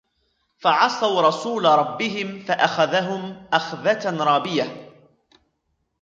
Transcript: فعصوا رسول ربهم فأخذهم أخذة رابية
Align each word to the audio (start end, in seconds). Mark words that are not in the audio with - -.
فعصوا 0.59 1.21
رسول 1.21 1.65
ربهم 1.65 2.39
فأخذهم 2.43 3.45
أخذة 3.53 4.23
رابية 4.23 4.93